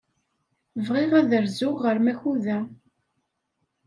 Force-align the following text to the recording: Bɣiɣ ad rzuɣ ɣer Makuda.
Bɣiɣ 0.87 1.11
ad 1.19 1.31
rzuɣ 1.45 1.75
ɣer 1.83 1.97
Makuda. 2.05 2.57